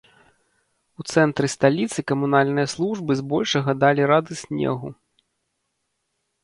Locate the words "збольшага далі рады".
3.21-4.33